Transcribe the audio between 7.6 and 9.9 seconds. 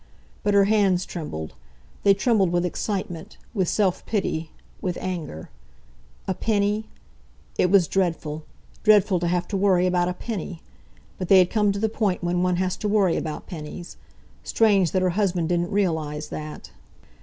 was dreadful—dreadful to have to worry